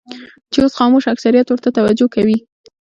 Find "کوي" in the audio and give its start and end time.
2.15-2.37